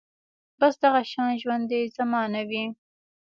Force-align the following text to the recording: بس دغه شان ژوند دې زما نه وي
بس 0.59 0.73
دغه 0.83 1.01
شان 1.11 1.29
ژوند 1.41 1.63
دې 1.71 1.81
زما 1.97 2.21
نه 2.33 2.41
وي 2.49 2.63